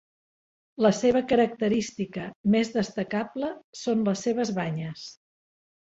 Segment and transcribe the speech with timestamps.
[0.85, 2.23] La seva característica
[2.55, 3.53] més destacable
[3.85, 5.07] són les seves banyes.